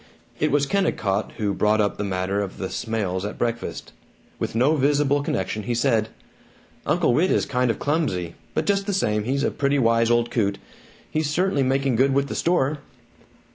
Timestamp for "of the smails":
2.41-3.23